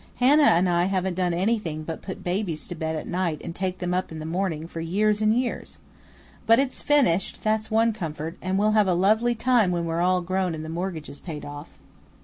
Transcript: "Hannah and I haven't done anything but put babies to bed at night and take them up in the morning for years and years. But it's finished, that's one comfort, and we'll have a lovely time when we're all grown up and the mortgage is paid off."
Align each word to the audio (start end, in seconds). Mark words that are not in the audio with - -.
"Hannah 0.15 0.41
and 0.41 0.67
I 0.67 0.85
haven't 0.85 1.13
done 1.13 1.31
anything 1.31 1.83
but 1.83 2.01
put 2.01 2.23
babies 2.23 2.65
to 2.65 2.73
bed 2.73 2.95
at 2.95 3.05
night 3.05 3.39
and 3.43 3.53
take 3.53 3.77
them 3.77 3.93
up 3.93 4.11
in 4.11 4.17
the 4.17 4.25
morning 4.25 4.65
for 4.67 4.79
years 4.81 5.21
and 5.21 5.31
years. 5.39 5.77
But 6.47 6.57
it's 6.57 6.81
finished, 6.81 7.43
that's 7.43 7.69
one 7.69 7.93
comfort, 7.93 8.35
and 8.41 8.57
we'll 8.57 8.71
have 8.71 8.87
a 8.87 8.95
lovely 8.95 9.35
time 9.35 9.69
when 9.71 9.85
we're 9.85 10.01
all 10.01 10.21
grown 10.21 10.53
up 10.53 10.55
and 10.55 10.65
the 10.65 10.69
mortgage 10.69 11.07
is 11.07 11.19
paid 11.19 11.45
off." 11.45 11.69